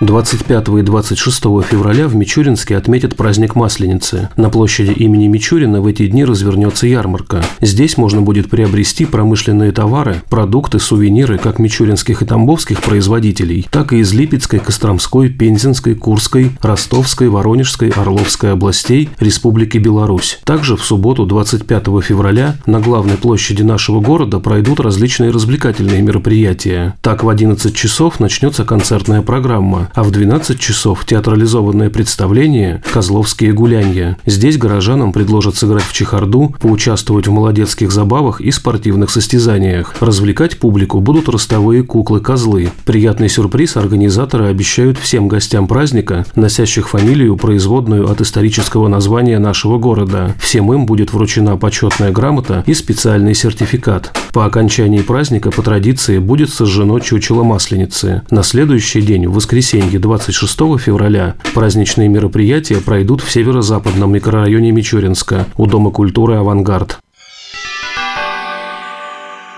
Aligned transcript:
25 0.00 0.68
и 0.78 0.82
26 0.82 1.42
февраля 1.62 2.08
в 2.08 2.14
Мичуринске 2.16 2.78
отметят 2.78 3.16
праздник 3.16 3.54
Масленицы. 3.54 4.30
На 4.34 4.48
площади 4.48 4.92
имени 4.92 5.26
Мичурина 5.26 5.82
в 5.82 5.86
эти 5.86 6.06
дни 6.06 6.24
развернется 6.24 6.86
ярмарка. 6.86 7.44
Здесь 7.60 7.98
можно 7.98 8.22
будет 8.22 8.48
приобрести 8.48 9.04
промышленные 9.04 9.72
товары, 9.72 10.22
продукты, 10.30 10.78
сувениры 10.78 11.36
как 11.36 11.58
мичуринских 11.58 12.22
и 12.22 12.24
тамбовских 12.24 12.80
производителей, 12.80 13.68
так 13.70 13.92
и 13.92 13.98
из 13.98 14.14
Липецкой, 14.14 14.60
Костромской, 14.60 15.28
Пензенской, 15.28 15.94
Курской, 15.94 16.52
Ростовской, 16.62 17.28
Воронежской, 17.28 17.90
Орловской 17.90 18.52
областей 18.52 19.10
Республики 19.20 19.76
Беларусь. 19.76 20.40
Также 20.44 20.76
в 20.76 20.82
субботу 20.82 21.26
25 21.26 21.84
февраля 22.02 22.56
на 22.64 22.80
главной 22.80 23.18
площади 23.18 23.60
нашего 23.62 24.00
города 24.00 24.40
пройдут 24.40 24.80
различные 24.80 25.30
развлекательные 25.30 26.00
мероприятия. 26.00 26.94
Так 27.02 27.22
в 27.22 27.28
11 27.28 27.74
часов 27.76 28.18
начнется 28.18 28.64
концертная 28.64 29.20
программа 29.20 29.89
а 29.94 30.02
в 30.02 30.10
12 30.10 30.58
часов 30.58 31.04
театрализованное 31.04 31.90
представление 31.90 32.82
«Козловские 32.92 33.52
гулянья». 33.52 34.16
Здесь 34.26 34.56
горожанам 34.56 35.12
предложат 35.12 35.56
сыграть 35.56 35.84
в 35.84 35.92
чехарду, 35.92 36.54
поучаствовать 36.60 37.26
в 37.26 37.32
молодецких 37.32 37.90
забавах 37.90 38.40
и 38.40 38.50
спортивных 38.50 39.10
состязаниях. 39.10 39.94
Развлекать 40.00 40.58
публику 40.58 41.00
будут 41.00 41.28
ростовые 41.28 41.82
куклы-козлы. 41.82 42.70
Приятный 42.84 43.28
сюрприз 43.28 43.76
организаторы 43.76 44.46
обещают 44.46 44.98
всем 44.98 45.28
гостям 45.28 45.66
праздника, 45.66 46.24
носящих 46.36 46.88
фамилию, 46.88 47.36
производную 47.36 48.10
от 48.10 48.20
исторического 48.20 48.88
названия 48.88 49.38
нашего 49.38 49.78
города. 49.78 50.34
Всем 50.40 50.72
им 50.72 50.86
будет 50.86 51.12
вручена 51.12 51.56
почетная 51.56 52.12
грамота 52.12 52.64
и 52.66 52.74
специальный 52.74 53.34
сертификат. 53.34 54.16
По 54.32 54.46
окончании 54.46 55.00
праздника 55.00 55.50
по 55.50 55.62
традиции 55.62 56.18
будет 56.18 56.50
сожжено 56.50 57.00
чучело 57.00 57.42
Масленицы. 57.42 58.22
На 58.30 58.42
следующий 58.42 59.02
день, 59.02 59.26
в 59.26 59.32
воскресенье, 59.32 59.79
воскресенье 59.80 59.98
26 59.98 60.78
февраля 60.78 61.36
праздничные 61.54 62.08
мероприятия 62.08 62.76
пройдут 62.76 63.22
в 63.22 63.30
северо-западном 63.30 64.12
микрорайоне 64.12 64.72
Мичуринска 64.72 65.46
у 65.56 65.66
Дома 65.66 65.90
культуры 65.90 66.36
«Авангард». 66.36 66.98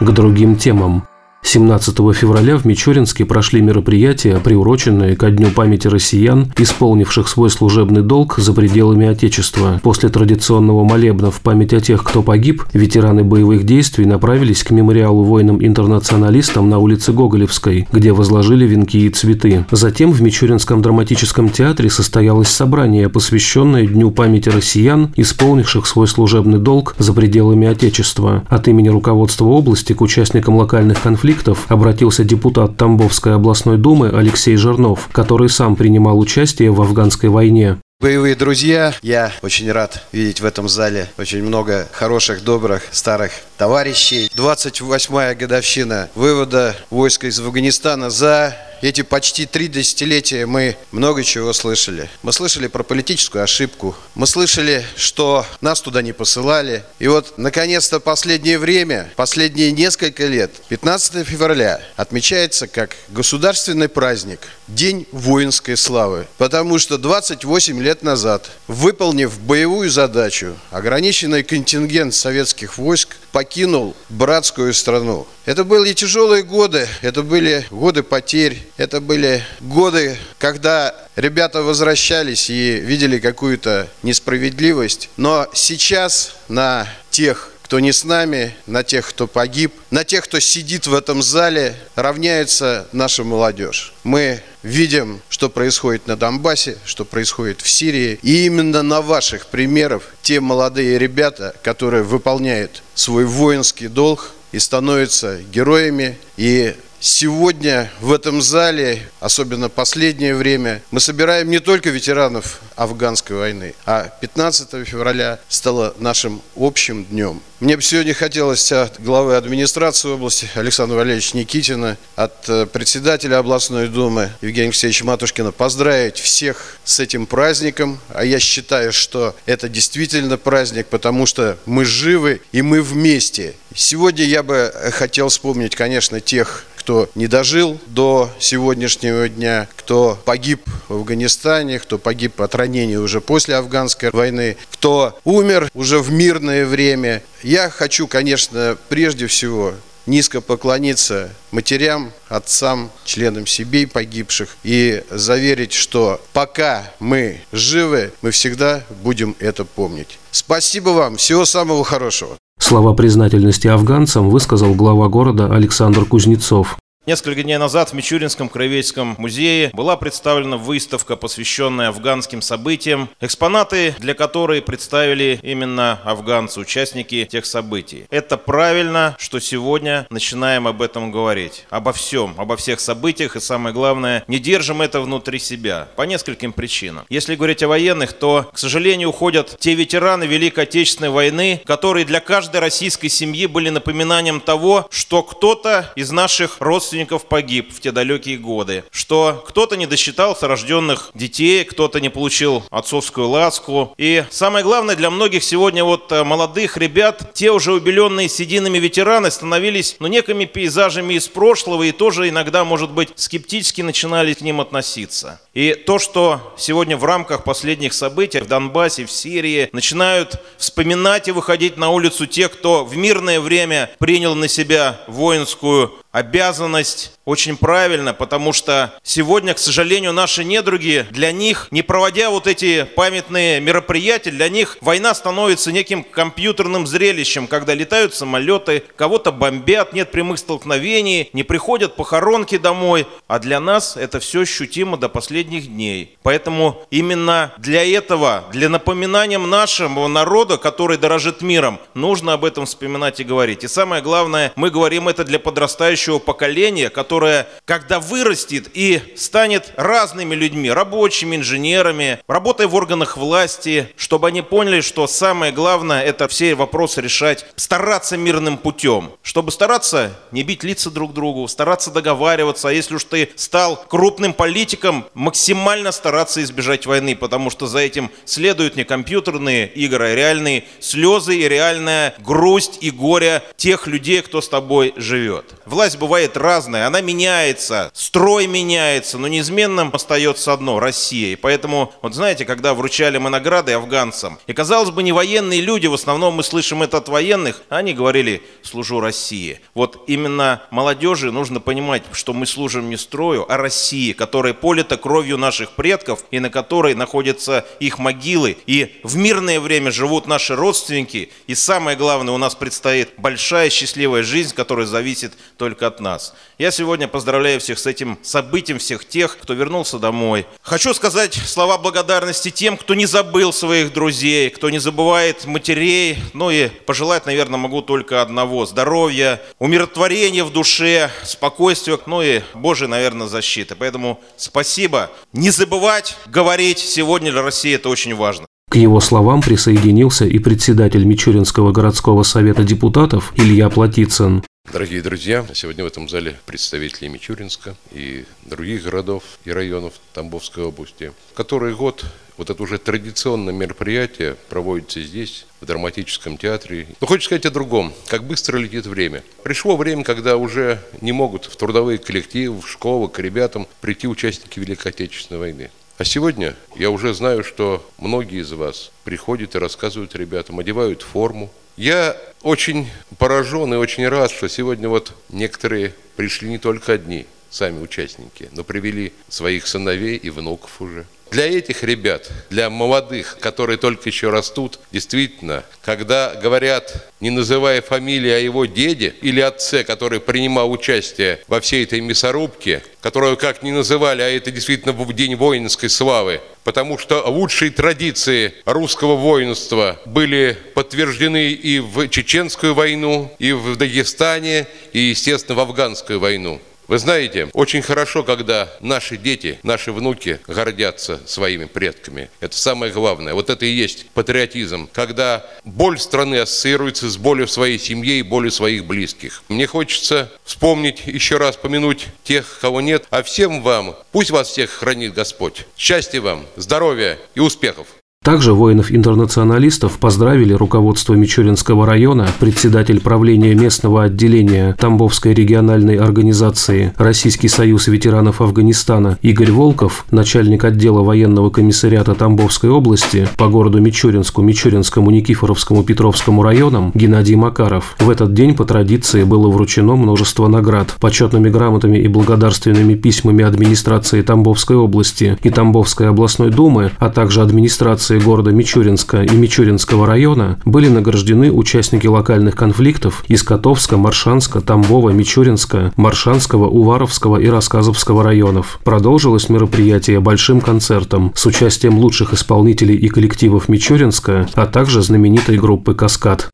К 0.00 0.10
другим 0.10 0.56
темам. 0.56 1.04
17 1.44 1.96
февраля 2.14 2.56
в 2.56 2.64
Мичуринске 2.64 3.24
прошли 3.24 3.60
мероприятия, 3.60 4.38
приуроченные 4.42 5.16
ко 5.16 5.28
Дню 5.30 5.50
памяти 5.50 5.88
россиян, 5.88 6.52
исполнивших 6.56 7.28
свой 7.28 7.50
служебный 7.50 8.02
долг 8.02 8.38
за 8.38 8.52
пределами 8.52 9.08
Отечества. 9.08 9.80
После 9.82 10.08
традиционного 10.08 10.84
молебна 10.84 11.30
в 11.30 11.40
память 11.40 11.74
о 11.74 11.80
тех, 11.80 12.04
кто 12.04 12.22
погиб, 12.22 12.62
ветераны 12.72 13.24
боевых 13.24 13.64
действий 13.64 14.06
направились 14.06 14.62
к 14.62 14.70
мемориалу 14.70 15.24
воинам-интернационалистам 15.24 16.70
на 16.70 16.78
улице 16.78 17.12
Гоголевской, 17.12 17.88
где 17.92 18.12
возложили 18.12 18.64
венки 18.64 18.98
и 18.98 19.10
цветы. 19.10 19.66
Затем 19.72 20.12
в 20.12 20.22
Мичуринском 20.22 20.80
драматическом 20.80 21.50
театре 21.50 21.90
состоялось 21.90 22.48
собрание, 22.48 23.08
посвященное 23.08 23.86
Дню 23.86 24.12
памяти 24.12 24.48
россиян, 24.48 25.12
исполнивших 25.16 25.86
свой 25.86 26.06
служебный 26.06 26.60
долг 26.60 26.94
за 26.98 27.12
пределами 27.12 27.66
Отечества. 27.66 28.44
От 28.48 28.68
имени 28.68 28.88
руководства 28.88 29.46
области 29.46 29.92
к 29.92 30.00
участникам 30.00 30.54
локальных 30.56 31.02
конфликтов 31.02 31.31
конфликтов 31.32 31.70
обратился 31.70 32.24
депутат 32.24 32.76
Тамбовской 32.76 33.34
областной 33.34 33.78
думы 33.78 34.10
Алексей 34.10 34.56
Жернов, 34.56 35.08
который 35.12 35.48
сам 35.48 35.76
принимал 35.76 36.18
участие 36.18 36.70
в 36.70 36.80
афганской 36.82 37.30
войне. 37.30 37.78
Боевые 38.00 38.34
друзья, 38.34 38.92
я 39.00 39.32
очень 39.42 39.70
рад 39.72 40.02
видеть 40.12 40.40
в 40.40 40.44
этом 40.44 40.68
зале 40.68 41.08
очень 41.16 41.42
много 41.42 41.88
хороших, 41.92 42.44
добрых, 42.44 42.82
старых 42.90 43.32
товарищей. 43.56 44.30
28-я 44.36 45.34
годовщина 45.34 46.10
вывода 46.14 46.76
войска 46.90 47.28
из 47.28 47.40
Афганистана 47.40 48.10
за 48.10 48.54
эти 48.82 49.02
почти 49.02 49.46
три 49.46 49.68
десятилетия 49.68 50.44
мы 50.44 50.76
много 50.90 51.22
чего 51.22 51.52
слышали. 51.52 52.10
Мы 52.22 52.32
слышали 52.32 52.66
про 52.66 52.82
политическую 52.82 53.44
ошибку. 53.44 53.96
Мы 54.14 54.26
слышали, 54.26 54.84
что 54.96 55.46
нас 55.60 55.80
туда 55.80 56.02
не 56.02 56.12
посылали. 56.12 56.84
И 56.98 57.06
вот, 57.06 57.38
наконец-то, 57.38 58.00
последнее 58.00 58.58
время, 58.58 59.12
последние 59.16 59.70
несколько 59.70 60.26
лет, 60.26 60.50
15 60.68 61.26
февраля, 61.26 61.80
отмечается 61.96 62.66
как 62.66 62.96
государственный 63.08 63.88
праздник, 63.88 64.40
День 64.66 65.06
воинской 65.12 65.76
славы. 65.76 66.26
Потому 66.38 66.78
что 66.78 66.98
28 66.98 67.80
лет 67.82 68.02
назад, 68.02 68.50
выполнив 68.66 69.38
боевую 69.38 69.90
задачу, 69.90 70.56
ограниченный 70.70 71.42
контингент 71.42 72.14
советских 72.14 72.78
войск 72.78 73.16
покинул 73.32 73.94
братскую 74.08 74.74
страну. 74.74 75.26
Это 75.44 75.64
были 75.64 75.92
тяжелые 75.92 76.44
годы, 76.44 76.86
это 77.00 77.22
были 77.22 77.66
годы 77.70 78.02
потерь, 78.04 78.62
это 78.76 79.00
были 79.00 79.44
годы, 79.60 80.16
когда 80.38 80.94
ребята 81.16 81.62
возвращались 81.62 82.48
и 82.48 82.76
видели 82.76 83.18
какую-то 83.18 83.88
несправедливость. 84.02 85.10
Но 85.16 85.48
сейчас 85.52 86.36
на 86.48 86.86
тех 87.10 87.52
кто 87.72 87.80
не 87.80 87.92
с 87.92 88.04
нами, 88.04 88.54
на 88.66 88.84
тех, 88.84 89.08
кто 89.08 89.26
погиб, 89.26 89.72
на 89.90 90.04
тех, 90.04 90.24
кто 90.24 90.40
сидит 90.40 90.86
в 90.86 90.92
этом 90.92 91.22
зале, 91.22 91.74
равняется 91.94 92.86
наша 92.92 93.24
молодежь. 93.24 93.94
Мы 94.04 94.42
видим, 94.62 95.22
что 95.30 95.48
происходит 95.48 96.06
на 96.06 96.18
Донбассе, 96.18 96.76
что 96.84 97.06
происходит 97.06 97.62
в 97.62 97.70
Сирии. 97.70 98.18
И 98.22 98.44
именно 98.44 98.82
на 98.82 99.00
ваших 99.00 99.46
примерах 99.46 100.02
те 100.20 100.40
молодые 100.40 100.98
ребята, 100.98 101.54
которые 101.62 102.02
выполняют 102.02 102.82
свой 102.94 103.24
воинский 103.24 103.88
долг 103.88 104.32
и 104.52 104.58
становятся 104.58 105.38
героями, 105.38 106.18
и 106.36 106.76
Сегодня 107.04 107.90
в 108.00 108.12
этом 108.12 108.40
зале, 108.40 109.10
особенно 109.18 109.68
последнее 109.68 110.36
время, 110.36 110.84
мы 110.92 111.00
собираем 111.00 111.50
не 111.50 111.58
только 111.58 111.90
ветеранов 111.90 112.60
афганской 112.76 113.36
войны, 113.36 113.74
а 113.84 114.04
15 114.20 114.86
февраля 114.86 115.40
стало 115.48 115.96
нашим 115.98 116.40
общим 116.54 117.04
днем. 117.04 117.42
Мне 117.58 117.76
бы 117.76 117.82
сегодня 117.82 118.14
хотелось 118.14 118.70
от 118.70 119.00
главы 119.00 119.34
администрации 119.34 120.10
области 120.10 120.48
Александра 120.54 120.96
Валерьевича 120.96 121.36
Никитина, 121.36 121.96
от 122.14 122.48
э, 122.48 122.66
председателя 122.66 123.38
областной 123.38 123.88
думы 123.88 124.30
Евгения 124.40 124.68
Алексеевича 124.68 125.04
Матушкина 125.04 125.52
поздравить 125.52 126.18
всех 126.18 126.78
с 126.84 127.00
этим 127.00 127.26
праздником. 127.26 128.00
А 128.08 128.24
я 128.24 128.38
считаю, 128.38 128.92
что 128.92 129.36
это 129.46 129.68
действительно 129.68 130.38
праздник, 130.38 130.86
потому 130.88 131.26
что 131.26 131.56
мы 131.66 131.84
живы 131.84 132.40
и 132.52 132.62
мы 132.62 132.82
вместе. 132.82 133.54
Сегодня 133.74 134.24
я 134.24 134.42
бы 134.42 134.72
хотел 134.92 135.28
вспомнить, 135.28 135.76
конечно, 135.76 136.20
тех, 136.20 136.64
кто 136.82 137.08
не 137.14 137.28
дожил 137.28 137.78
до 137.86 138.28
сегодняшнего 138.40 139.28
дня, 139.28 139.68
кто 139.76 140.18
погиб 140.24 140.62
в 140.88 140.94
Афганистане, 140.94 141.78
кто 141.78 141.96
погиб 141.96 142.40
от 142.40 142.56
ранений 142.56 142.96
уже 142.96 143.20
после 143.20 143.54
афганской 143.54 144.10
войны, 144.10 144.56
кто 144.72 145.16
умер 145.22 145.70
уже 145.74 146.00
в 146.00 146.10
мирное 146.10 146.66
время. 146.66 147.22
Я 147.44 147.70
хочу, 147.70 148.08
конечно, 148.08 148.76
прежде 148.88 149.28
всего 149.28 149.74
низко 150.06 150.40
поклониться 150.40 151.30
матерям, 151.52 152.10
отцам, 152.28 152.90
членам 153.04 153.46
семей 153.46 153.86
погибших 153.86 154.56
и 154.64 155.04
заверить, 155.08 155.72
что 155.72 156.20
пока 156.32 156.92
мы 156.98 157.42
живы, 157.52 158.12
мы 158.22 158.32
всегда 158.32 158.82
будем 159.04 159.36
это 159.38 159.64
помнить. 159.64 160.18
Спасибо 160.32 160.90
вам, 160.90 161.16
всего 161.16 161.44
самого 161.44 161.84
хорошего. 161.84 162.36
Слова 162.62 162.94
признательности 162.94 163.66
афганцам 163.66 164.30
высказал 164.30 164.72
глава 164.72 165.08
города 165.08 165.52
Александр 165.52 166.04
Кузнецов. 166.04 166.78
Несколько 167.04 167.42
дней 167.42 167.56
назад 167.56 167.90
в 167.90 167.94
Мичуринском 167.94 168.48
краеведческом 168.48 169.16
музее 169.18 169.70
была 169.72 169.96
представлена 169.96 170.56
выставка, 170.56 171.16
посвященная 171.16 171.88
афганским 171.88 172.40
событиям, 172.40 173.08
экспонаты 173.20 173.96
для 173.98 174.14
которой 174.14 174.62
представили 174.62 175.40
именно 175.42 175.98
афганцы, 176.04 176.60
участники 176.60 177.24
тех 177.28 177.44
событий. 177.44 178.06
Это 178.10 178.36
правильно, 178.36 179.16
что 179.18 179.40
сегодня 179.40 180.06
начинаем 180.10 180.68
об 180.68 180.80
этом 180.80 181.10
говорить, 181.10 181.64
обо 181.70 181.92
всем, 181.92 182.36
обо 182.38 182.56
всех 182.56 182.78
событиях 182.78 183.34
и 183.34 183.40
самое 183.40 183.74
главное, 183.74 184.22
не 184.28 184.38
держим 184.38 184.80
это 184.80 185.00
внутри 185.00 185.40
себя 185.40 185.88
по 185.96 186.02
нескольким 186.02 186.52
причинам. 186.52 187.04
Если 187.08 187.34
говорить 187.34 187.64
о 187.64 187.68
военных, 187.68 188.12
то, 188.12 188.48
к 188.52 188.58
сожалению, 188.58 189.08
уходят 189.08 189.56
те 189.58 189.74
ветераны 189.74 190.22
Великой 190.22 190.66
Отечественной 190.66 191.10
войны, 191.10 191.60
которые 191.64 192.04
для 192.04 192.20
каждой 192.20 192.60
российской 192.60 193.08
семьи 193.08 193.46
были 193.46 193.70
напоминанием 193.70 194.40
того, 194.40 194.86
что 194.92 195.24
кто-то 195.24 195.90
из 195.96 196.12
наших 196.12 196.58
родственников 196.60 196.91
родственников 196.92 197.24
погиб 197.24 197.72
в 197.74 197.80
те 197.80 197.90
далекие 197.90 198.36
годы, 198.36 198.84
что 198.90 199.42
кто-то 199.48 199.76
не 199.76 199.86
досчитался 199.86 200.46
рожденных 200.46 201.10
детей, 201.14 201.64
кто-то 201.64 202.00
не 202.00 202.10
получил 202.10 202.64
отцовскую 202.70 203.28
ласку. 203.28 203.94
И 203.96 204.24
самое 204.30 204.62
главное 204.62 204.94
для 204.94 205.10
многих 205.10 205.42
сегодня 205.42 205.84
вот 205.84 206.12
э, 206.12 206.22
молодых 206.22 206.76
ребят, 206.76 207.32
те 207.32 207.50
уже 207.50 207.72
убеленные 207.72 208.28
сединами 208.28 208.78
ветераны 208.78 209.30
становились 209.30 209.96
ну, 210.00 210.06
некими 210.06 210.44
пейзажами 210.44 211.14
из 211.14 211.28
прошлого 211.28 211.84
и 211.84 211.92
тоже 211.92 212.28
иногда, 212.28 212.64
может 212.64 212.90
быть, 212.90 213.08
скептически 213.14 213.80
начинали 213.80 214.34
к 214.34 214.42
ним 214.42 214.60
относиться. 214.60 215.40
И 215.54 215.74
то, 215.74 215.98
что 215.98 216.54
сегодня 216.58 216.98
в 216.98 217.04
рамках 217.04 217.44
последних 217.44 217.94
событий 217.94 218.40
в 218.40 218.48
Донбассе, 218.48 219.06
в 219.06 219.10
Сирии 219.10 219.70
начинают 219.72 220.42
вспоминать 220.58 221.28
и 221.28 221.32
выходить 221.32 221.78
на 221.78 221.88
улицу 221.88 222.26
те, 222.26 222.48
кто 222.48 222.84
в 222.84 222.96
мирное 222.96 223.40
время 223.40 223.90
принял 223.98 224.34
на 224.34 224.48
себя 224.48 225.00
воинскую 225.06 225.92
обязанность 226.12 227.12
очень 227.24 227.56
правильно, 227.56 228.12
потому 228.12 228.52
что 228.52 228.92
сегодня, 229.02 229.54
к 229.54 229.58
сожалению, 229.58 230.12
наши 230.12 230.44
недруги, 230.44 231.06
для 231.10 231.32
них, 231.32 231.68
не 231.70 231.82
проводя 231.82 232.30
вот 232.30 232.46
эти 232.46 232.84
памятные 232.84 233.60
мероприятия, 233.60 234.30
для 234.30 234.48
них 234.48 234.76
война 234.80 235.14
становится 235.14 235.72
неким 235.72 236.04
компьютерным 236.04 236.86
зрелищем, 236.86 237.46
когда 237.46 237.74
летают 237.74 238.14
самолеты, 238.14 238.82
кого-то 238.96 239.32
бомбят, 239.32 239.92
нет 239.92 240.10
прямых 240.10 240.38
столкновений, 240.38 241.30
не 241.32 241.44
приходят 241.44 241.96
похоронки 241.96 242.58
домой, 242.58 243.06
а 243.26 243.38
для 243.38 243.60
нас 243.60 243.96
это 243.96 244.20
все 244.20 244.42
ощутимо 244.42 244.96
до 244.96 245.08
последних 245.08 245.68
дней. 245.68 246.18
Поэтому 246.22 246.82
именно 246.90 247.52
для 247.56 247.88
этого, 247.88 248.44
для 248.52 248.68
напоминания 248.68 249.38
нашему 249.38 250.06
народу, 250.08 250.58
который 250.58 250.98
дорожит 250.98 251.40
миром, 251.40 251.78
нужно 251.94 252.34
об 252.34 252.44
этом 252.44 252.66
вспоминать 252.66 253.20
и 253.20 253.24
говорить. 253.24 253.64
И 253.64 253.68
самое 253.68 254.02
главное, 254.02 254.52
мы 254.56 254.70
говорим 254.70 255.08
это 255.08 255.24
для 255.24 255.38
подрастающих 255.38 256.01
подрастающего 256.02 256.18
поколения, 256.18 256.90
которое, 256.90 257.46
когда 257.64 258.00
вырастет 258.00 258.68
и 258.74 259.00
станет 259.16 259.72
разными 259.76 260.34
людьми, 260.34 260.70
рабочими, 260.70 261.36
инженерами, 261.36 262.18
работая 262.26 262.66
в 262.66 262.74
органах 262.74 263.16
власти, 263.16 263.88
чтобы 263.96 264.28
они 264.28 264.42
поняли, 264.42 264.80
что 264.80 265.06
самое 265.06 265.52
главное– 265.52 266.02
это 266.04 266.28
все 266.28 266.54
вопросы 266.54 267.00
решать, 267.00 267.46
стараться 267.56 268.16
мирным 268.16 268.58
путем, 268.58 269.12
чтобы 269.22 269.52
стараться 269.52 270.10
не 270.32 270.42
бить 270.42 270.64
лица 270.64 270.90
друг 270.90 271.12
другу, 271.12 271.46
стараться 271.48 271.90
договариваться, 271.90 272.68
а 272.68 272.72
если 272.72 272.96
уж 272.96 273.04
ты 273.04 273.30
стал 273.36 273.76
крупным 273.88 274.32
политиком, 274.32 275.04
максимально 275.14 275.92
стараться 275.92 276.42
избежать 276.42 276.86
войны, 276.86 277.14
потому 277.16 277.50
что 277.50 277.66
за 277.66 277.78
этим 277.78 278.10
следуют 278.24 278.76
не 278.76 278.84
компьютерные 278.84 279.68
игры, 279.68 280.10
а 280.10 280.14
реальные 280.14 280.64
слезы 280.80 281.36
и 281.36 281.48
реальная 281.48 282.14
грусть 282.18 282.78
и 282.80 282.90
горе 282.90 283.42
тех 283.56 283.86
людей, 283.86 284.22
кто 284.22 284.40
с 284.40 284.48
тобой 284.48 284.94
живет. 284.96 285.44
Власть 285.66 285.91
власть 285.92 285.98
бывает 285.98 286.36
разная, 286.36 286.86
она 286.86 287.00
меняется, 287.00 287.90
строй 287.94 288.46
меняется, 288.46 289.18
но 289.18 289.28
неизменным 289.28 289.90
остается 289.92 290.52
одно– 290.52 290.78
Россия. 290.80 291.32
И 291.32 291.36
поэтому, 291.36 291.92
вот 292.02 292.14
знаете, 292.14 292.44
когда 292.44 292.74
вручали 292.74 293.18
мы 293.18 293.30
награды 293.30 293.72
афганцам, 293.72 294.38
и 294.46 294.52
казалось 294.52 294.90
бы, 294.90 295.02
не 295.02 295.12
военные 295.12 295.60
люди, 295.60 295.86
в 295.86 295.94
основном 295.94 296.34
мы 296.34 296.42
слышим 296.42 296.82
это 296.82 296.98
от 296.98 297.08
военных, 297.08 297.62
они 297.68 297.92
говорили 297.94 298.42
«служу 298.62 299.00
России». 299.00 299.60
Вот 299.74 300.04
именно 300.06 300.62
молодежи 300.70 301.30
нужно 301.30 301.60
понимать, 301.60 302.02
что 302.12 302.32
мы 302.32 302.46
служим 302.46 302.88
не 302.88 302.96
строю, 302.96 303.46
а 303.48 303.56
России, 303.56 304.12
которая 304.12 304.54
полита 304.54 304.96
кровью 304.96 305.38
наших 305.38 305.72
предков 305.72 306.24
и 306.30 306.40
на 306.40 306.50
которой 306.50 306.94
находятся 306.94 307.64
их 307.80 307.98
могилы. 307.98 308.56
И 308.66 309.00
в 309.02 309.16
мирное 309.16 309.60
время 309.60 309.90
живут 309.90 310.26
наши 310.26 310.54
родственники. 310.54 311.30
И 311.46 311.54
самое 311.54 311.96
главное, 311.96 312.34
у 312.34 312.38
нас 312.38 312.54
предстоит 312.54 313.10
большая 313.18 313.70
счастливая 313.70 314.22
жизнь, 314.22 314.54
которая 314.54 314.86
зависит 314.86 315.32
только 315.56 315.81
только 315.82 315.86
от 315.86 316.00
нас. 316.00 316.34
Я 316.58 316.70
сегодня 316.70 317.08
поздравляю 317.08 317.58
всех 317.60 317.78
с 317.78 317.86
этим 317.86 318.18
событием, 318.22 318.78
всех 318.78 319.04
тех, 319.04 319.36
кто 319.38 319.54
вернулся 319.54 319.98
домой. 319.98 320.46
Хочу 320.62 320.94
сказать 320.94 321.34
слова 321.34 321.78
благодарности 321.78 322.50
тем, 322.50 322.76
кто 322.76 322.94
не 322.94 323.06
забыл 323.06 323.52
своих 323.52 323.92
друзей, 323.92 324.50
кто 324.50 324.70
не 324.70 324.78
забывает 324.78 325.44
матерей. 325.44 326.18
Ну 326.34 326.50
и 326.50 326.68
пожелать, 326.68 327.26
наверное, 327.26 327.58
могу 327.58 327.82
только 327.82 328.22
одного. 328.22 328.66
Здоровья, 328.66 329.40
умиротворения 329.58 330.44
в 330.44 330.52
душе, 330.52 331.10
спокойствия, 331.24 331.98
ну 332.06 332.22
и 332.22 332.42
Божьей, 332.54 332.88
наверное, 332.88 333.26
защиты. 333.26 333.74
Поэтому 333.74 334.20
спасибо. 334.36 335.10
Не 335.32 335.50
забывать 335.50 336.16
говорить 336.26 336.78
сегодня 336.78 337.32
для 337.32 337.42
России 337.42 337.74
это 337.74 337.88
очень 337.88 338.14
важно. 338.14 338.46
К 338.72 338.76
его 338.76 339.00
словам 339.00 339.42
присоединился 339.42 340.24
и 340.24 340.38
председатель 340.38 341.04
Мичуринского 341.04 341.72
городского 341.72 342.22
совета 342.22 342.64
депутатов 342.64 343.34
Илья 343.36 343.68
Платицын. 343.68 344.42
Дорогие 344.72 345.02
друзья, 345.02 345.44
сегодня 345.52 345.84
в 345.84 345.88
этом 345.88 346.08
зале 346.08 346.38
представители 346.46 347.08
Мичуринска 347.08 347.76
и 347.90 348.24
других 348.46 348.84
городов 348.84 349.24
и 349.44 349.50
районов 349.50 349.92
Тамбовской 350.14 350.64
области. 350.64 351.12
Который 351.34 351.74
год 351.74 352.06
вот 352.38 352.48
это 352.48 352.62
уже 352.62 352.78
традиционное 352.78 353.52
мероприятие 353.52 354.36
проводится 354.48 355.02
здесь, 355.02 355.44
в 355.60 355.66
драматическом 355.66 356.38
театре. 356.38 356.86
Но 356.98 357.06
хочется 357.06 357.26
сказать 357.26 357.44
о 357.44 357.50
другом. 357.50 357.92
Как 358.08 358.24
быстро 358.24 358.56
летит 358.56 358.86
время. 358.86 359.22
Пришло 359.42 359.76
время, 359.76 360.02
когда 360.02 360.38
уже 360.38 360.80
не 361.02 361.12
могут 361.12 361.44
в 361.44 361.56
трудовые 361.56 361.98
коллективы, 361.98 362.62
в 362.62 362.66
школы 362.70 363.10
к 363.10 363.18
ребятам 363.18 363.66
прийти 363.82 364.08
участники 364.08 364.58
Великой 364.58 364.92
Отечественной 364.92 365.40
войны. 365.40 365.70
А 366.02 366.04
сегодня 366.04 366.56
я 366.74 366.90
уже 366.90 367.14
знаю, 367.14 367.44
что 367.44 367.88
многие 367.96 368.40
из 368.40 368.50
вас 368.50 368.90
приходят 369.04 369.54
и 369.54 369.58
рассказывают 369.58 370.16
ребятам, 370.16 370.58
одевают 370.58 371.02
форму. 371.02 371.48
Я 371.76 372.16
очень 372.42 372.88
поражен 373.18 373.72
и 373.72 373.76
очень 373.76 374.08
рад, 374.08 374.32
что 374.32 374.48
сегодня 374.48 374.88
вот 374.88 375.14
некоторые 375.28 375.94
пришли 376.16 376.48
не 376.48 376.58
только 376.58 376.94
одни, 376.94 377.26
сами 377.52 377.80
участники, 377.80 378.48
но 378.52 378.64
привели 378.64 379.12
своих 379.28 379.66
сыновей 379.66 380.16
и 380.16 380.30
внуков 380.30 380.80
уже. 380.80 381.06
Для 381.32 381.46
этих 381.46 381.82
ребят, 381.82 382.30
для 382.50 382.68
молодых, 382.68 383.38
которые 383.40 383.78
только 383.78 384.10
еще 384.10 384.28
растут, 384.28 384.78
действительно, 384.92 385.64
когда 385.82 386.34
говорят, 386.34 387.10
не 387.20 387.30
называя 387.30 387.80
фамилии 387.80 388.30
о 388.30 388.38
его 388.38 388.66
деде 388.66 389.14
или 389.22 389.40
отце, 389.40 389.82
который 389.82 390.20
принимал 390.20 390.70
участие 390.70 391.40
во 391.48 391.62
всей 391.62 391.84
этой 391.84 392.02
мясорубке, 392.02 392.82
которую 393.00 393.38
как 393.38 393.62
ни 393.62 393.70
называли, 393.70 394.20
а 394.20 394.28
это 394.28 394.50
действительно 394.50 394.92
в 394.92 395.10
день 395.14 395.34
воинской 395.34 395.88
славы, 395.88 396.42
потому 396.64 396.98
что 396.98 397.22
лучшие 397.26 397.70
традиции 397.70 398.52
русского 398.66 399.16
воинства 399.16 399.98
были 400.04 400.58
подтверждены 400.74 401.52
и 401.52 401.78
в 401.80 402.08
Чеченскую 402.08 402.74
войну, 402.74 403.34
и 403.38 403.52
в 403.52 403.76
Дагестане, 403.76 404.66
и, 404.92 404.98
естественно, 404.98 405.56
в 405.56 405.60
Афганскую 405.60 406.20
войну. 406.20 406.60
Вы 406.92 406.98
знаете, 406.98 407.48
очень 407.54 407.80
хорошо, 407.80 408.22
когда 408.22 408.70
наши 408.80 409.16
дети, 409.16 409.58
наши 409.62 409.92
внуки 409.92 410.40
гордятся 410.46 411.22
своими 411.26 411.64
предками. 411.64 412.28
Это 412.40 412.54
самое 412.54 412.92
главное. 412.92 413.32
Вот 413.32 413.48
это 413.48 413.64
и 413.64 413.70
есть 413.70 414.10
патриотизм, 414.10 414.90
когда 414.92 415.42
боль 415.64 415.98
страны 415.98 416.36
ассоциируется 416.36 417.08
с 417.08 417.16
болью 417.16 417.48
своей 417.48 417.78
семье 417.78 418.18
и 418.18 418.22
болью 418.22 418.50
своих 418.50 418.84
близких. 418.84 419.42
Мне 419.48 419.66
хочется 419.66 420.30
вспомнить, 420.44 421.06
еще 421.06 421.38
раз 421.38 421.56
помянуть 421.56 422.08
тех, 422.24 422.58
кого 422.60 422.82
нет, 422.82 423.06
а 423.08 423.22
всем 423.22 423.62
вам, 423.62 423.96
пусть 424.10 424.30
вас 424.30 424.48
всех 424.48 424.68
хранит 424.68 425.14
Господь. 425.14 425.64
Счастья 425.78 426.20
вам, 426.20 426.44
здоровья 426.56 427.18
и 427.34 427.40
успехов! 427.40 427.86
Также 428.22 428.52
воинов-интернационалистов 428.52 429.98
поздравили 429.98 430.52
руководство 430.52 431.14
Мичуринского 431.14 431.84
района, 431.86 432.28
председатель 432.38 433.00
правления 433.00 433.52
местного 433.56 434.04
отделения 434.04 434.76
Тамбовской 434.78 435.34
региональной 435.34 435.96
организации 435.96 436.92
Российский 436.98 437.48
союз 437.48 437.88
ветеранов 437.88 438.40
Афганистана 438.40 439.18
Игорь 439.22 439.50
Волков, 439.50 440.06
начальник 440.12 440.64
отдела 440.64 441.02
военного 441.02 441.50
комиссариата 441.50 442.14
Тамбовской 442.14 442.70
области 442.70 443.26
по 443.36 443.48
городу 443.48 443.80
Мичуринску, 443.80 444.40
Мичуринскому, 444.40 445.10
Никифоровскому, 445.10 445.82
Петровскому 445.82 446.44
районам 446.44 446.92
Геннадий 446.94 447.34
Макаров. 447.34 447.96
В 447.98 448.08
этот 448.08 448.34
день 448.34 448.54
по 448.54 448.64
традиции 448.64 449.24
было 449.24 449.48
вручено 449.48 449.96
множество 449.96 450.46
наград, 450.46 450.94
почетными 451.00 451.50
грамотами 451.50 451.98
и 451.98 452.06
благодарственными 452.06 452.94
письмами 452.94 453.44
администрации 453.44 454.22
Тамбовской 454.22 454.76
области 454.76 455.36
и 455.42 455.50
Тамбовской 455.50 456.08
областной 456.08 456.50
думы, 456.50 456.92
а 457.00 457.10
также 457.10 457.42
администрации 457.42 458.11
администрации 458.12 458.18
города 458.18 458.50
Мичуринска 458.50 459.22
и 459.22 459.34
Мичуринского 459.36 460.06
района 460.06 460.58
были 460.64 460.88
награждены 460.88 461.50
участники 461.50 462.06
локальных 462.06 462.54
конфликтов 462.56 463.24
из 463.28 463.42
Котовска, 463.42 463.96
Маршанска, 463.96 464.60
Тамбова, 464.60 465.10
Мичуринска, 465.10 465.92
Маршанского, 465.96 466.68
Уваровского 466.68 467.38
и 467.38 467.48
Рассказовского 467.48 468.22
районов. 468.22 468.80
Продолжилось 468.84 469.48
мероприятие 469.48 470.20
большим 470.20 470.60
концертом 470.60 471.32
с 471.34 471.46
участием 471.46 471.98
лучших 471.98 472.34
исполнителей 472.34 472.96
и 472.96 473.08
коллективов 473.08 473.68
Мичуринска, 473.68 474.48
а 474.54 474.66
также 474.66 475.02
знаменитой 475.02 475.58
группы 475.58 475.94
«Каскад». 475.94 476.51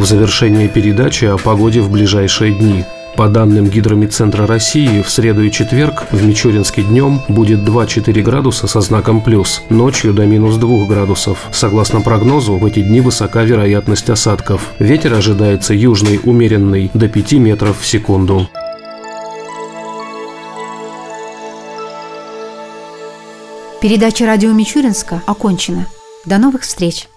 В 0.00 0.06
завершение 0.06 0.66
передачи 0.66 1.26
о 1.26 1.36
погоде 1.36 1.82
в 1.82 1.90
ближайшие 1.90 2.54
дни– 2.54 2.86
По 3.16 3.28
данным 3.28 3.66
Гидромедцентра 3.66 4.46
России, 4.46 5.02
в 5.02 5.10
среду 5.10 5.42
и 5.42 5.50
четверг 5.50 6.06
в 6.10 6.24
Мичуринске 6.24 6.82
днем 6.82 7.20
будет 7.28 7.58
2-4 7.68 8.22
градуса 8.22 8.66
со 8.66 8.80
знаком 8.80 9.20
плюс, 9.20 9.62
ночью 9.68 10.14
до 10.14 10.24
минус 10.24 10.56
2 10.56 10.86
градусов. 10.86 11.48
Согласно 11.52 12.00
прогнозу, 12.00 12.56
в 12.56 12.64
эти 12.64 12.80
дни 12.80 13.02
высока 13.02 13.42
вероятность 13.42 14.08
осадков. 14.08 14.72
Ветер 14.78 15.12
ожидается 15.12 15.74
южный 15.74 16.18
умеренный 16.24 16.90
до 16.94 17.06
5 17.06 17.32
метров 17.34 17.78
в 17.78 17.86
секунду. 17.86 18.48
Передача 23.82 24.24
радио 24.24 24.52
Мичуринска 24.52 25.20
окончена. 25.26 25.84
До 26.24 26.38
новых 26.38 26.62
встреч! 26.62 27.09